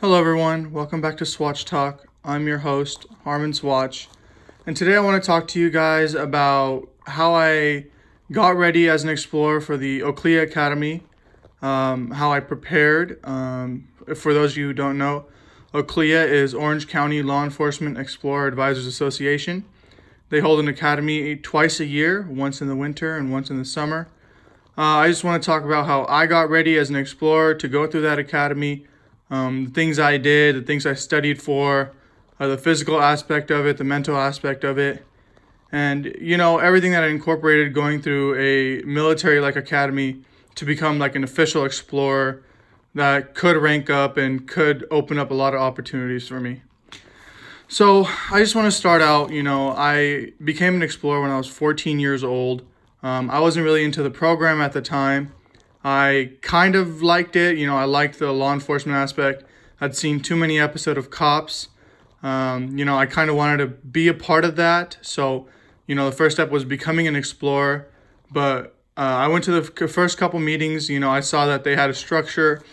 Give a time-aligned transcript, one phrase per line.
[0.00, 0.72] Hello, everyone.
[0.72, 2.04] Welcome back to Swatch Talk.
[2.22, 4.10] I'm your host, Harmon Swatch.
[4.66, 7.86] And today I want to talk to you guys about how I
[8.30, 11.02] got ready as an explorer for the Oclea Academy,
[11.62, 13.18] um, how I prepared.
[13.24, 15.24] Um, for those of you who don't know,
[15.72, 19.64] Oclea is Orange County Law Enforcement Explorer Advisors Association.
[20.28, 23.64] They hold an academy twice a year, once in the winter and once in the
[23.64, 24.08] summer.
[24.76, 27.66] Uh, I just want to talk about how I got ready as an explorer to
[27.66, 28.84] go through that academy
[29.30, 31.92] um, the things I did, the things I studied for,
[32.38, 35.04] uh, the physical aspect of it, the mental aspect of it,
[35.72, 40.22] and you know everything that I incorporated going through a military like academy
[40.54, 42.42] to become like an official explorer
[42.94, 46.62] that could rank up and could open up a lot of opportunities for me.
[47.68, 49.30] So I just want to start out.
[49.30, 52.64] You know, I became an explorer when I was 14 years old.
[53.02, 55.32] Um, I wasn't really into the program at the time.
[55.86, 57.58] I kind of liked it.
[57.58, 59.44] You know, I liked the law enforcement aspect.
[59.80, 61.68] I'd seen too many episodes of Cops.
[62.24, 64.96] Um, you know, I kind of wanted to be a part of that.
[65.00, 65.46] So,
[65.86, 67.86] you know, the first step was becoming an explorer.
[68.32, 70.90] But uh, I went to the first couple meetings.
[70.90, 72.64] You know, I saw that they had a structure.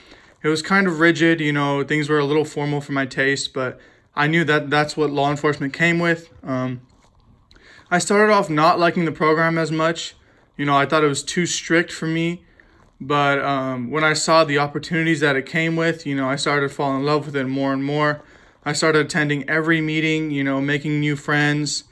[0.42, 1.40] It was kind of rigid.
[1.40, 3.80] You know, things were a little formal for my taste, but
[4.16, 6.32] I knew that that's what law enforcement came with.
[6.42, 6.82] Um,
[7.92, 10.16] I started off not liking the program as much.
[10.58, 12.44] You know, I thought it was too strict for me.
[13.08, 16.72] But um, when I saw the opportunities that it came with, you know, I started
[16.72, 18.22] falling in love with it more and more.
[18.64, 21.84] I started attending every meeting, you know, making new friends.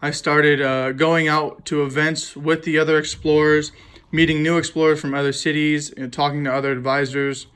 [0.00, 3.72] I started uh, going out to events with the other explorers,
[4.12, 7.48] meeting new explorers from other cities, and talking to other advisors.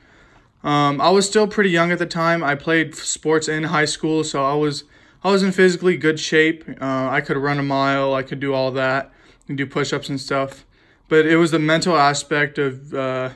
[0.61, 2.43] Um, I was still pretty young at the time.
[2.43, 4.83] I played sports in high school, so I was
[5.23, 6.65] I was in physically good shape.
[6.81, 8.13] Uh, I could run a mile.
[8.13, 9.11] I could do all that
[9.47, 10.65] and do push-ups and stuff
[11.07, 13.29] but it was the mental aspect of uh,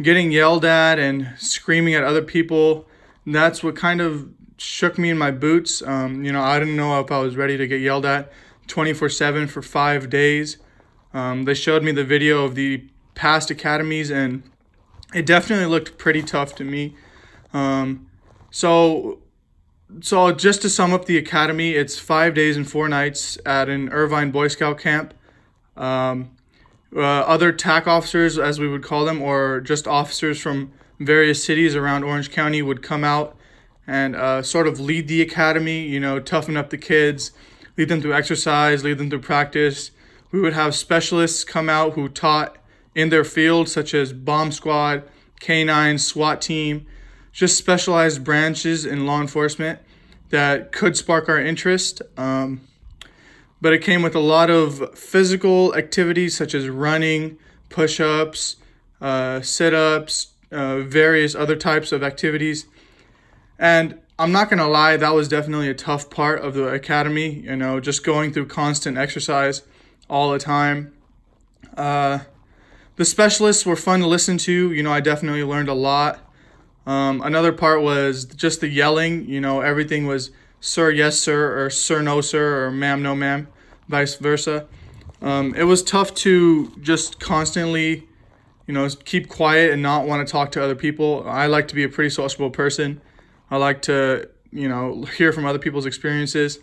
[0.00, 2.86] getting yelled at and screaming at other people.
[3.24, 5.82] And that's what kind of shook me in my boots.
[5.82, 8.32] Um, you know, I didn't know if I was ready to get yelled at
[8.66, 10.58] 24 7 for five days.
[11.12, 14.42] Um, they showed me the video of the past academies, and
[15.14, 16.94] it definitely looked pretty tough to me.
[17.52, 18.10] Um,
[18.50, 19.20] so,
[20.00, 23.88] so just to sum up the academy, it's five days and four nights at an
[23.90, 25.14] Irvine Boy Scout camp.
[25.76, 26.35] Um,
[26.96, 31.76] uh, other TAC officers, as we would call them, or just officers from various cities
[31.76, 33.36] around Orange County would come out
[33.86, 37.32] and uh, sort of lead the academy, you know, toughen up the kids,
[37.76, 39.90] lead them through exercise, lead them through practice.
[40.32, 42.56] We would have specialists come out who taught
[42.94, 45.04] in their field, such as bomb squad,
[45.40, 46.86] K9, SWAT team,
[47.32, 49.78] just specialized branches in law enforcement
[50.30, 52.02] that could spark our interest.
[52.16, 52.62] Um,
[53.66, 57.36] but it came with a lot of physical activities such as running,
[57.68, 58.54] push ups,
[59.00, 62.66] uh, sit ups, uh, various other types of activities.
[63.58, 67.40] And I'm not going to lie, that was definitely a tough part of the academy,
[67.40, 69.62] you know, just going through constant exercise
[70.08, 70.94] all the time.
[71.76, 72.20] Uh,
[72.94, 74.70] the specialists were fun to listen to.
[74.70, 76.20] You know, I definitely learned a lot.
[76.86, 79.28] Um, another part was just the yelling.
[79.28, 83.48] You know, everything was sir, yes, sir, or sir, no, sir, or ma'am, no, ma'am,
[83.88, 84.66] vice versa.
[85.22, 88.06] Um, it was tough to just constantly,
[88.66, 91.24] you know, keep quiet and not want to talk to other people.
[91.26, 93.00] I like to be a pretty sociable person.
[93.50, 96.58] I like to, you know, hear from other people's experiences.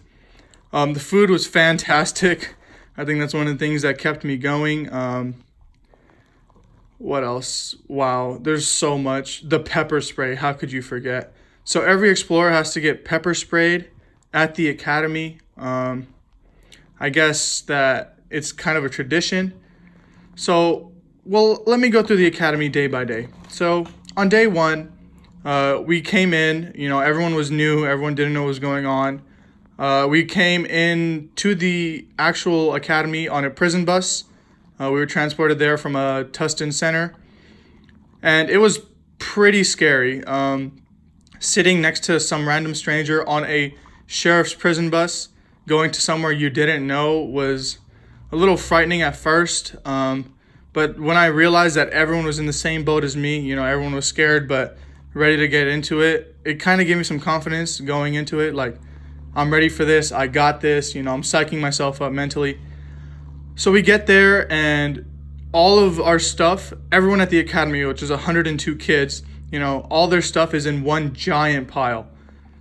[0.71, 2.55] Um, the food was fantastic.
[2.97, 4.91] I think that's one of the things that kept me going.
[4.93, 5.35] Um,
[6.99, 7.75] what else?
[7.87, 9.47] Wow, there's so much.
[9.49, 11.33] The pepper spray, how could you forget?
[11.63, 13.89] So every explorer has to get pepper sprayed
[14.31, 15.39] at the academy.
[15.57, 16.07] Um,
[17.03, 19.53] I guess that it's kind of a tradition.
[20.35, 20.93] So,
[21.25, 23.27] well, let me go through the academy day by day.
[23.49, 24.97] So on day one,
[25.43, 26.71] uh, we came in.
[26.77, 27.85] You know, everyone was new.
[27.85, 29.21] Everyone didn't know what was going on.
[29.77, 34.23] Uh, we came in to the actual academy on a prison bus.
[34.79, 37.13] Uh, we were transported there from a Tustin center,
[38.21, 38.79] and it was
[39.19, 40.23] pretty scary.
[40.23, 40.81] Um,
[41.39, 43.75] sitting next to some random stranger on a
[44.07, 45.27] sheriff's prison bus
[45.67, 47.79] going to somewhere you didn't know was
[48.31, 49.75] a little frightening at first.
[49.85, 50.33] Um,
[50.73, 53.63] but when I realized that everyone was in the same boat as me, you know,
[53.63, 54.77] everyone was scared but
[55.13, 58.55] ready to get into it, it kind of gave me some confidence going into it.
[58.55, 58.75] Like,
[59.35, 60.11] I'm ready for this.
[60.11, 60.95] I got this.
[60.95, 62.59] You know, I'm psyching myself up mentally.
[63.55, 65.05] So we get there, and
[65.51, 69.21] all of our stuff, everyone at the academy, which is 102 kids,
[69.51, 72.07] you know, all their stuff is in one giant pile.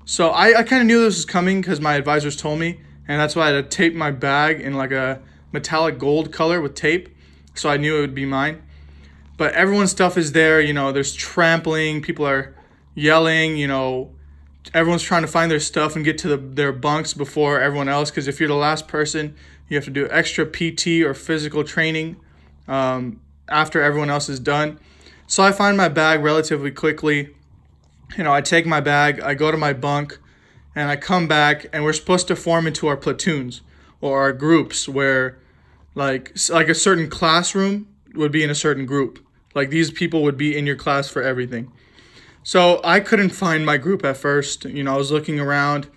[0.05, 3.21] So I, I kind of knew this was coming because my advisors told me, and
[3.21, 5.21] that's why I had to tape my bag in like a
[5.53, 7.09] metallic gold color with tape,
[7.55, 8.63] so I knew it would be mine.
[9.37, 12.55] But everyone's stuff is there, you know, there's trampling, people are
[12.95, 14.13] yelling, you know,
[14.75, 18.11] everyone's trying to find their stuff and get to the, their bunks before everyone else.
[18.11, 19.35] Because if you're the last person,
[19.69, 22.17] you have to do extra PT or physical training
[22.69, 24.79] um, after everyone else is done.
[25.27, 27.35] So I find my bag relatively quickly.
[28.17, 30.19] You know, I take my bag, I go to my bunk,
[30.75, 33.63] and I come back, and we're supposed to form into our platoons
[34.01, 35.39] or our groups where,
[35.95, 39.25] like, like a certain classroom would be in a certain group.
[39.55, 41.71] Like these people would be in your class for everything.
[42.43, 44.65] So I couldn't find my group at first.
[44.65, 45.89] You know, I was looking around.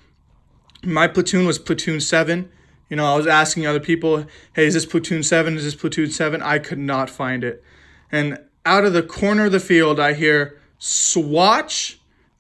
[0.84, 2.50] My platoon was platoon seven.
[2.90, 5.56] You know, I was asking other people, hey, is this platoon seven?
[5.58, 6.44] Is this platoon seven?
[6.44, 7.64] I could not find it.
[8.12, 12.00] And out of the corner of the field, I hear swatch.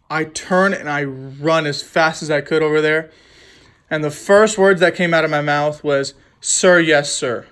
[0.09, 3.11] I turn and I run as fast as I could over there.
[3.89, 7.47] And the first words that came out of my mouth was, Sir, yes, sir.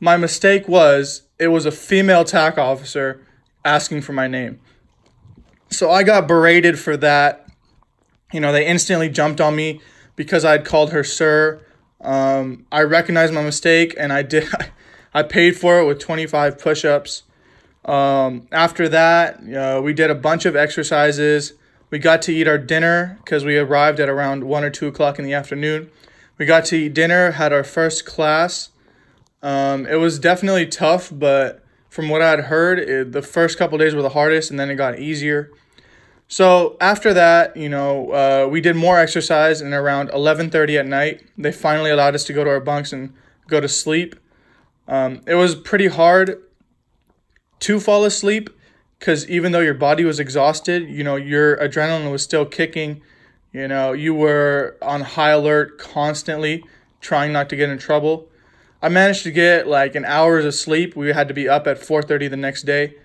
[0.00, 3.26] My mistake was it was a female TAC officer
[3.64, 4.60] asking for my name.
[5.70, 7.46] So I got berated for that.
[8.32, 9.80] You know, they instantly jumped on me
[10.16, 11.60] because I had called her sir.
[12.00, 14.48] Um, I recognized my mistake and I did.
[15.14, 17.22] I paid for it with 25 push ups.
[17.84, 21.52] Um, after that, uh, we did a bunch of exercises.
[21.90, 25.18] We got to eat our dinner because we arrived at around 1 or 2 o'clock
[25.18, 25.90] in the afternoon.
[26.38, 28.70] We got to eat dinner, had our first class.
[29.42, 33.78] Um, it was definitely tough, but from what I had heard, it, the first couple
[33.78, 35.52] days were the hardest, and then it got easier.
[36.26, 41.22] So after that, you know, uh, we did more exercise, and around 11:30 at night,
[41.36, 43.12] they finally allowed us to go to our bunks and
[43.46, 44.16] go to sleep.
[44.88, 46.42] Um, it was pretty hard
[47.64, 48.50] to fall asleep
[48.98, 53.00] because even though your body was exhausted, you know, your adrenaline was still kicking.
[53.52, 56.62] You know, you were on high alert constantly,
[57.00, 58.28] trying not to get in trouble.
[58.82, 60.94] I managed to get like an hours of sleep.
[60.94, 62.96] We had to be up at 4:30 the next day.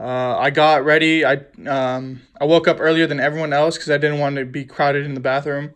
[0.00, 1.24] Uh, I got ready.
[1.24, 4.64] I um, I woke up earlier than everyone else because I didn't want to be
[4.64, 5.74] crowded in the bathroom.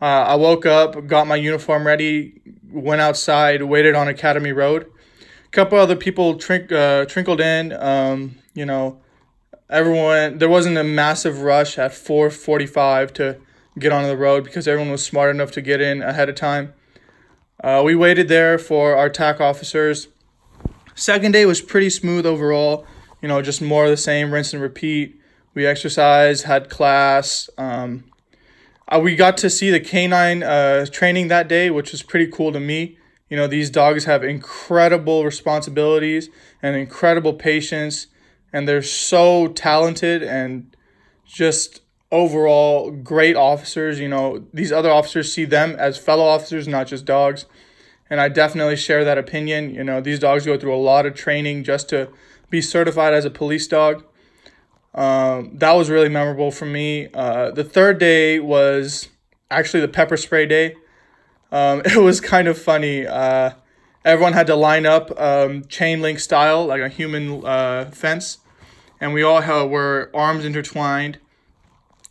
[0.00, 2.40] Uh, I woke up, got my uniform ready,
[2.70, 4.90] went outside, waited on Academy Road.
[5.56, 7.72] Couple other people trink, uh, trickled in.
[7.72, 9.00] Um, you know,
[9.70, 10.36] everyone.
[10.36, 13.38] There wasn't a massive rush at 4:45 to
[13.78, 16.74] get on the road because everyone was smart enough to get in ahead of time.
[17.64, 20.08] Uh, we waited there for our TAC officers.
[20.94, 22.84] Second day was pretty smooth overall.
[23.22, 25.18] You know, just more of the same, rinse and repeat.
[25.54, 27.48] We exercised, had class.
[27.56, 28.04] Um,
[28.88, 32.52] uh, we got to see the canine uh, training that day, which was pretty cool
[32.52, 32.95] to me.
[33.28, 36.28] You know, these dogs have incredible responsibilities
[36.62, 38.06] and incredible patience,
[38.52, 40.76] and they're so talented and
[41.26, 41.82] just
[42.12, 43.98] overall great officers.
[43.98, 47.46] You know, these other officers see them as fellow officers, not just dogs.
[48.08, 49.74] And I definitely share that opinion.
[49.74, 52.08] You know, these dogs go through a lot of training just to
[52.50, 54.04] be certified as a police dog.
[54.94, 57.08] Um, that was really memorable for me.
[57.12, 59.08] Uh, the third day was
[59.50, 60.76] actually the pepper spray day.
[61.52, 63.06] Um, it was kind of funny.
[63.06, 63.50] Uh,
[64.04, 68.38] everyone had to line up um, chain link style, like a human uh, fence,
[69.00, 71.18] and we all had, were arms intertwined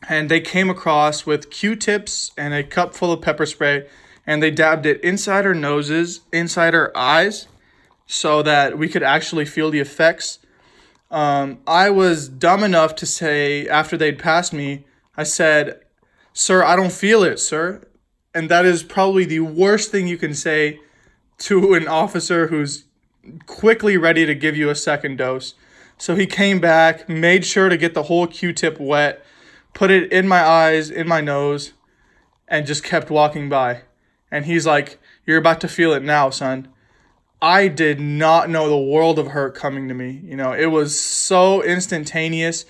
[0.07, 3.87] and they came across with Q-tips and a cup full of pepper spray
[4.27, 7.47] and they dabbed it inside our noses, inside our eyes,
[8.07, 10.39] so that we could actually feel the effects.
[11.11, 14.85] Um, I was dumb enough to say after they'd passed me,
[15.15, 15.79] I said,
[16.33, 17.81] "Sir, I don't feel it, sir,"
[18.35, 20.79] and that is probably the worst thing you can say
[21.39, 22.83] to an officer who's
[23.47, 25.55] quickly ready to give you a second dose.
[25.97, 29.25] So he came back, made sure to get the whole Q-tip wet
[29.75, 31.73] put it in my eyes, in my nose,
[32.47, 33.81] and just kept walking by.
[34.31, 36.69] And he's like, You're about to feel it now, son.
[37.39, 40.21] I did not know the world of hurt coming to me.
[40.23, 42.65] You know, it was so instantaneous.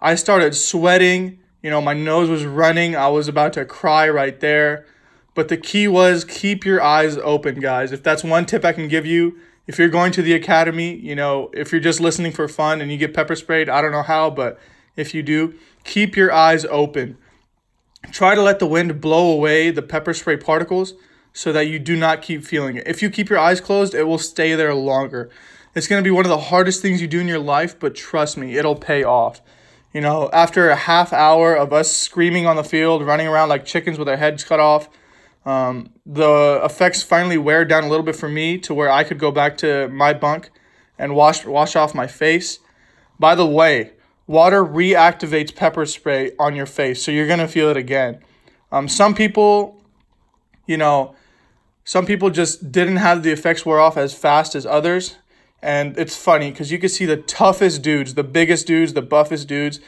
[0.00, 1.40] I started sweating.
[1.62, 2.96] You know, my nose was running.
[2.96, 4.86] I was about to cry right there.
[5.36, 7.92] But the key was keep your eyes open, guys.
[7.92, 11.14] If that's one tip I can give you, if you're going to the academy, you
[11.14, 14.02] know, if you're just listening for fun and you get pepper sprayed, I don't know
[14.02, 14.58] how, but
[14.96, 17.18] if you do, keep your eyes open.
[18.10, 20.94] Try to let the wind blow away the pepper spray particles
[21.34, 22.88] so that you do not keep feeling it.
[22.88, 25.28] If you keep your eyes closed, it will stay there longer.
[25.74, 27.94] It's going to be one of the hardest things you do in your life, but
[27.94, 29.42] trust me, it'll pay off.
[29.92, 33.66] You know, after a half hour of us screaming on the field, running around like
[33.66, 34.88] chickens with our heads cut off,
[35.46, 39.18] um, the effects finally wear down a little bit for me to where I could
[39.18, 40.50] go back to my bunk
[40.98, 42.58] and wash wash off my face.
[43.18, 43.92] By the way,
[44.26, 48.18] water reactivates pepper spray on your face, so you're gonna feel it again.
[48.72, 49.80] Um, some people,
[50.66, 51.14] you know,
[51.84, 55.14] some people just didn't have the effects wear off as fast as others,
[55.62, 59.46] and it's funny because you can see the toughest dudes, the biggest dudes, the buffest
[59.46, 59.78] dudes,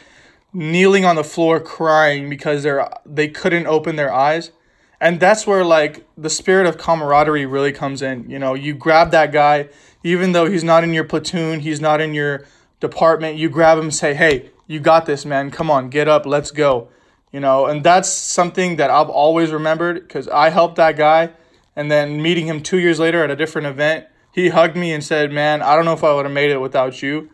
[0.52, 4.52] kneeling on the floor crying because they're they couldn't open their eyes.
[5.00, 8.28] And that's where like the spirit of camaraderie really comes in.
[8.28, 9.68] You know, you grab that guy,
[10.02, 12.44] even though he's not in your platoon, he's not in your
[12.80, 15.50] department, you grab him and say, Hey, you got this, man.
[15.50, 16.88] Come on, get up, let's go.
[17.32, 21.30] You know, and that's something that I've always remembered because I helped that guy.
[21.76, 25.02] And then meeting him two years later at a different event, he hugged me and
[25.04, 27.30] said, Man, I don't know if I would have made it without you.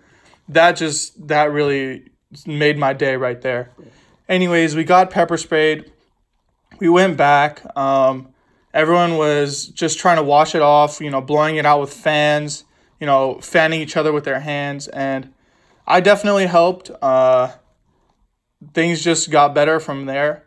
[0.49, 2.11] That just, that really
[2.47, 3.71] made my day right there.
[4.29, 5.91] Anyways, we got pepper sprayed.
[6.79, 7.63] We went back.
[7.77, 8.29] Um,
[8.73, 12.65] everyone was just trying to wash it off, you know, blowing it out with fans,
[13.01, 14.89] you know, fanning each other with their hands.
[14.89, 15.33] And
[15.87, 16.91] I definitely helped.
[17.01, 17.53] Uh,
[18.73, 20.45] things just got better from there.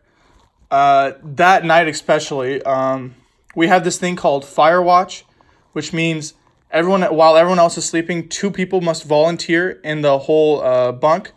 [0.69, 3.15] Uh, that night, especially, um,
[3.55, 5.23] we have this thing called Fire Watch,
[5.71, 6.33] which means
[6.71, 11.31] everyone, while everyone else is sleeping, two people must volunteer in the whole uh, bunk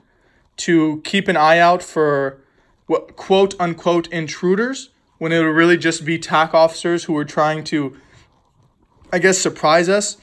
[0.57, 2.43] to keep an eye out for
[3.17, 7.97] quote unquote intruders when it would really just be TAC officers who were trying to,
[9.13, 10.17] I guess, surprise us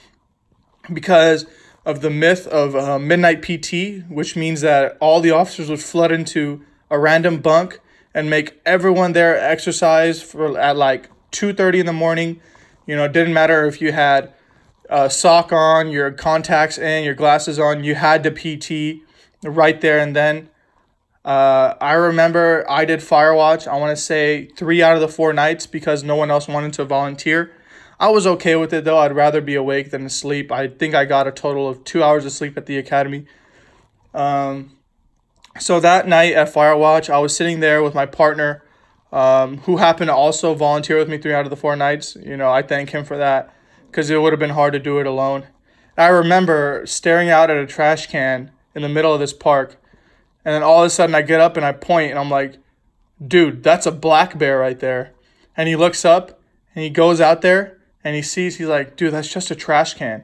[0.91, 1.45] because
[1.86, 6.12] of the myth of uh, midnight PT, which means that all the officers would flood
[6.12, 7.79] into a random bunk
[8.13, 12.41] and make everyone there exercise for at like 2.30 in the morning.
[12.86, 14.33] You know it didn't matter if you had
[14.89, 19.01] a sock on your contacts in your glasses on you had to pt
[19.43, 20.50] right there and then
[21.27, 25.31] uh, i remember i did firewatch i want to say three out of the four
[25.34, 27.51] nights because no one else wanted to volunteer
[28.00, 31.05] i was okay with it though i'd rather be awake than asleep i think i
[31.05, 33.27] got a total of two hours of sleep at the academy
[34.13, 34.72] um,
[35.60, 38.63] so that night at Firewatch, I was sitting there with my partner,
[39.12, 42.17] um, who happened to also volunteer with me three out of the four nights.
[42.24, 43.53] You know, I thank him for that
[43.89, 45.48] because it would have been hard to do it alone.
[45.98, 49.77] I remember staring out at a trash can in the middle of this park,
[50.47, 52.55] and then all of a sudden I get up and I point and I'm like,
[53.27, 55.11] dude, that's a black bear right there.
[55.57, 56.39] And he looks up
[56.73, 59.95] and he goes out there and he sees, he's like, dude, that's just a trash
[59.95, 60.23] can.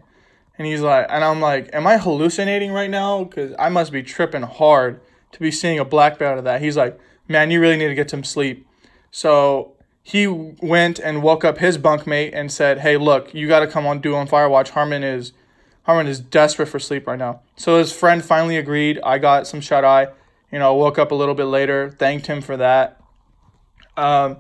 [0.58, 3.26] And he's like, and I'm like, am I hallucinating right now?
[3.26, 5.02] Because I must be tripping hard
[5.34, 6.62] to be seeing a black bear out of that.
[6.62, 8.66] He's like, man, you really need to get some sleep.
[9.12, 13.68] So he went and woke up his bunkmate and said, hey, look, you got to
[13.68, 14.70] come on do on Firewatch.
[14.70, 15.34] Harmon is
[15.84, 17.42] Harmon is desperate for sleep right now.
[17.56, 19.00] So his friend finally agreed.
[19.04, 20.08] I got some shut eye.
[20.52, 23.02] You know, woke up a little bit later, thanked him for that.
[23.98, 24.38] Um,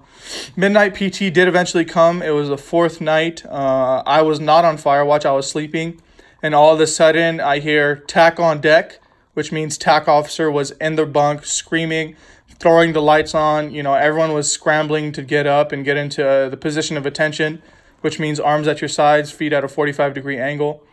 [0.55, 2.21] midnight PT did eventually come.
[2.21, 3.45] It was the fourth night.
[3.45, 5.25] Uh, I was not on Firewatch.
[5.25, 6.01] I was sleeping.
[6.41, 8.99] And all of a sudden, I hear TAC on deck
[9.33, 12.15] which means TAC officer was in the bunk screaming,
[12.59, 13.73] throwing the lights on.
[13.73, 17.05] You know, everyone was scrambling to get up and get into uh, the position of
[17.05, 17.61] attention,
[18.01, 20.83] which means arms at your sides, feet at a 45 degree angle.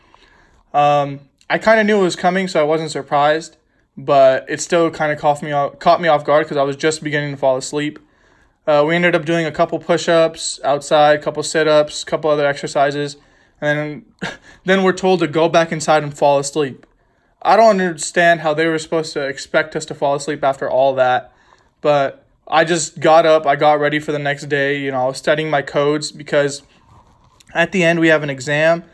[0.72, 3.56] Um, I kind of knew it was coming, so I wasn't surprised,
[3.96, 6.76] but it still kind of caught me off, caught me off guard because I was
[6.76, 7.98] just beginning to fall asleep.
[8.66, 12.46] Uh, we ended up doing a couple push-ups outside, a couple sit-ups, a couple other
[12.46, 13.16] exercises,
[13.60, 14.32] and then,
[14.64, 16.86] then we're told to go back inside and fall asleep.
[17.42, 20.94] I don't understand how they were supposed to expect us to fall asleep after all
[20.96, 21.32] that.
[21.80, 24.78] But I just got up, I got ready for the next day.
[24.78, 26.62] You know, I was studying my codes because
[27.54, 28.84] at the end we have an exam.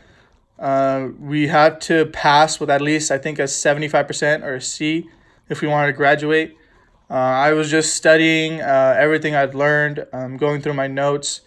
[0.59, 5.09] Uh, we had to pass with at least, I think, a 75% or a C
[5.49, 6.57] if we wanted to graduate.
[7.09, 11.41] Uh, I was just studying uh, everything I'd learned, um, going through my notes.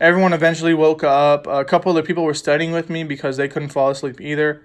[0.00, 1.46] Everyone eventually woke up.
[1.46, 4.64] A couple of the people were studying with me because they couldn't fall asleep either.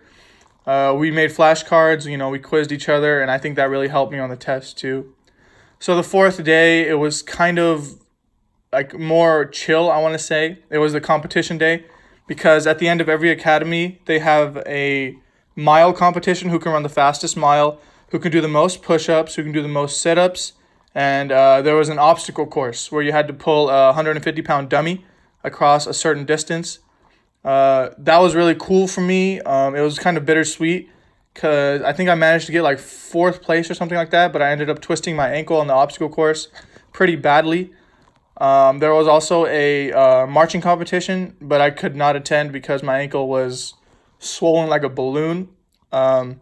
[0.65, 3.87] Uh, we made flashcards, you know, we quizzed each other, and I think that really
[3.87, 5.13] helped me on the test too.
[5.79, 8.01] So the fourth day, it was kind of
[8.71, 10.59] like more chill, I want to say.
[10.69, 11.85] It was the competition day
[12.27, 15.17] because at the end of every academy, they have a
[15.55, 17.79] mile competition who can run the fastest mile,
[18.11, 20.53] who can do the most push ups, who can do the most sit ups.
[20.93, 24.69] And uh, there was an obstacle course where you had to pull a 150 pound
[24.69, 25.05] dummy
[25.43, 26.79] across a certain distance
[27.47, 29.39] uh, that was really cool for me.
[29.41, 30.89] Um, it was kind of bittersweet
[31.33, 34.41] because I think I managed to get like fourth place or something like that, but
[34.41, 36.49] I ended up twisting my ankle on the obstacle course
[36.91, 37.71] pretty badly.
[38.37, 42.99] Um, there was also a uh, marching competition, but I could not attend because my
[42.99, 43.73] ankle was
[44.19, 45.49] swollen like a balloon.
[45.91, 46.39] Um,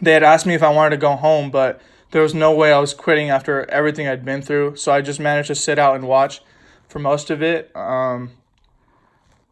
[0.00, 1.80] they had asked me if I wanted to go home, but
[2.12, 4.76] there was no way I was quitting after everything I'd been through.
[4.76, 6.42] So I just managed to sit out and watch
[6.88, 7.74] for most of it.
[7.74, 8.30] Um,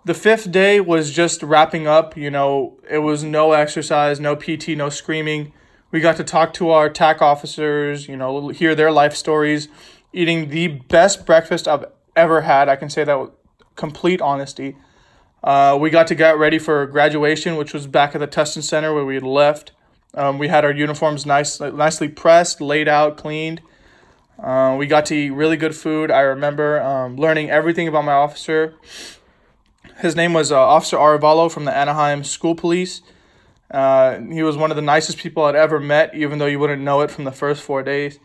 [0.04, 2.16] the fifth day was just wrapping up.
[2.16, 5.52] You know, it was no exercise, no PT, no screaming.
[5.90, 9.68] We got to talk to our TAC officers, you know, hear their life stories,
[10.14, 11.84] eating the best breakfast I've
[12.16, 12.68] ever had.
[12.68, 13.30] I can say that with
[13.76, 14.76] complete honesty.
[15.42, 18.94] Uh, we got to get ready for graduation, which was back at the Tustin Center
[18.94, 19.72] where we had left.
[20.14, 23.60] Um, we had our uniforms nice, nicely pressed, laid out, cleaned.
[24.42, 26.10] Uh, we got to eat really good food.
[26.10, 28.74] I remember um, learning everything about my officer.
[29.98, 33.02] His name was uh, Officer Arevalo from the Anaheim School Police.
[33.70, 36.82] Uh, he was one of the nicest people I'd ever met, even though you wouldn't
[36.82, 38.18] know it from the first four days.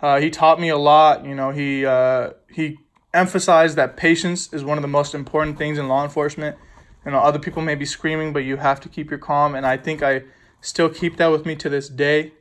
[0.00, 1.24] Uh, he taught me a lot.
[1.24, 2.78] You know, he uh, he
[3.14, 6.56] emphasized that patience is one of the most important things in law enforcement.
[7.04, 9.64] You know, other people may be screaming, but you have to keep your calm, and
[9.64, 10.24] I think I
[10.60, 12.32] still keep that with me to this day.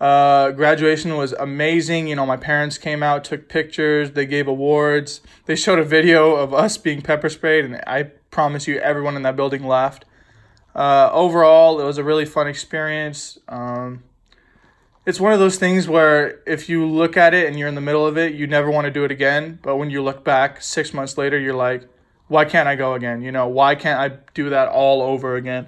[0.00, 2.08] Uh, graduation was amazing.
[2.08, 5.20] You know, my parents came out, took pictures, they gave awards.
[5.44, 9.22] They showed a video of us being pepper sprayed, and I promise you, everyone in
[9.22, 10.06] that building laughed.
[10.74, 13.38] Uh, overall, it was a really fun experience.
[13.48, 14.04] Um,
[15.10, 17.80] it's one of those things where if you look at it and you're in the
[17.80, 19.58] middle of it, you never want to do it again.
[19.60, 21.82] But when you look back six months later, you're like,
[22.28, 23.20] why can't I go again?
[23.20, 25.66] You know, why can't I do that all over again?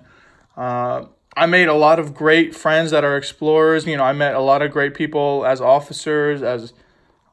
[0.56, 1.06] Uh,
[1.37, 3.84] I made a lot of great friends that are explorers.
[3.84, 6.72] You know, I met a lot of great people as officers, as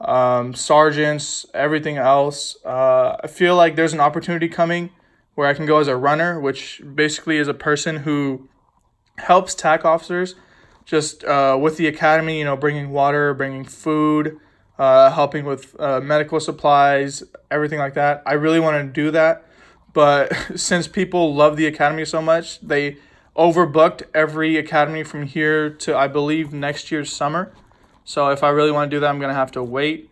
[0.02, 2.58] um, sergeants, everything else.
[2.66, 4.90] Uh, I feel like there's an opportunity coming
[5.36, 8.50] where I can go as a runner, which basically is a person who
[9.20, 10.34] helps TAC officers
[10.90, 14.40] just uh, with the academy, you know, bringing water, bringing food,
[14.80, 18.24] uh, helping with uh, medical supplies, everything like that.
[18.26, 19.46] I really want to do that.
[19.94, 22.98] But since people love the academy so much, they
[23.38, 27.54] overbooked every academy from here to, I believe, next year's summer.
[28.04, 30.10] So if I really want to do that, I'm to have to wait.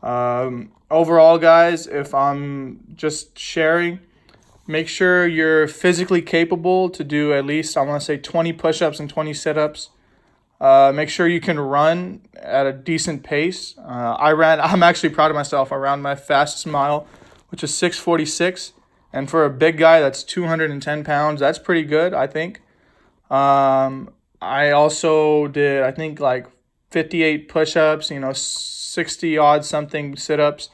[0.00, 3.98] Um, overall, guys, if I'm just sharing,
[4.68, 8.80] make sure you're physically capable to do at least, I want to say, 20 push
[8.80, 9.90] ups and 20 sit ups.
[10.60, 13.74] Uh, make sure you can run at a decent pace.
[13.78, 14.60] Uh, I ran.
[14.60, 15.72] I'm actually proud of myself.
[15.72, 17.06] I ran my fastest mile,
[17.48, 18.72] which is 6:46,
[19.12, 22.60] and for a big guy that's 210 pounds, that's pretty good, I think.
[23.30, 24.10] Um,
[24.42, 26.46] I also did, I think, like
[26.90, 28.10] 58 push-ups.
[28.10, 30.68] You know, 60 odd something sit-ups,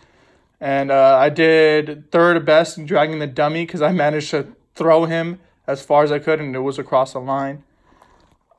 [0.61, 5.04] and uh, I did third best in dragging the dummy because I managed to throw
[5.04, 7.63] him as far as I could, and it was across the line.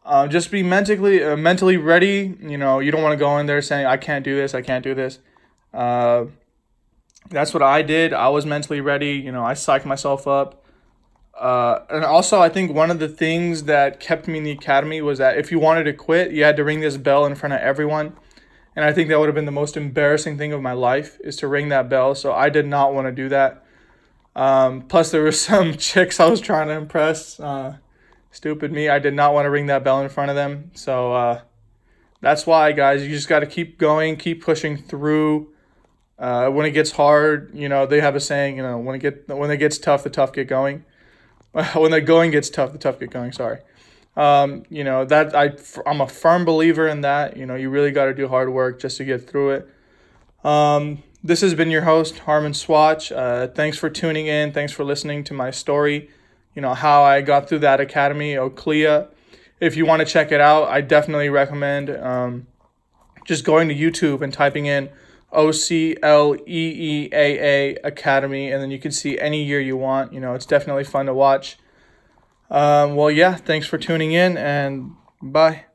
[0.07, 2.33] Uh, just be mentally uh, mentally ready.
[2.41, 4.61] You know, you don't want to go in there saying I can't do this, I
[4.61, 5.19] can't do this.
[5.73, 6.25] Uh,
[7.29, 8.13] that's what I did.
[8.13, 9.11] I was mentally ready.
[9.11, 10.63] You know, I psyched myself up.
[11.37, 15.01] Uh, and also, I think one of the things that kept me in the academy
[15.01, 17.53] was that if you wanted to quit, you had to ring this bell in front
[17.53, 18.15] of everyone.
[18.77, 21.35] And I think that would have been the most embarrassing thing of my life is
[21.37, 22.15] to ring that bell.
[22.15, 23.61] So I did not want to do that.
[24.37, 27.41] Um, plus, there were some chicks I was trying to impress.
[27.41, 27.77] Uh,
[28.37, 28.87] Stupid me.
[28.87, 30.69] I did not want to ring that bell in front of them.
[30.75, 31.41] So uh,
[32.21, 35.51] that's why, guys, you just got to keep going, keep pushing through.
[36.19, 38.99] Uh, when it gets hard, you know, they have a saying, you know, when it
[38.99, 40.85] get when it gets tough, the tough get going.
[41.73, 43.31] when the going gets tough, the tough get going.
[43.31, 43.57] Sorry.
[44.15, 45.53] Um, you know that I
[45.87, 47.37] I'm a firm believer in that.
[47.37, 49.69] You know, you really got to do hard work just to get through it.
[50.43, 53.11] Um, this has been your host Harmon Swatch.
[53.11, 54.51] Uh, thanks for tuning in.
[54.51, 56.11] Thanks for listening to my story
[56.57, 59.09] you know, how I got through that academy, OCLEA.
[59.59, 62.47] If you want to check it out, I definitely recommend um,
[63.25, 64.89] just going to YouTube and typing in
[65.31, 69.59] O C L E E A A Academy, and then you can see any year
[69.59, 70.13] you want.
[70.13, 71.59] You know, it's definitely fun to watch.
[72.49, 75.66] Um, well, yeah, thanks for tuning in, and bye.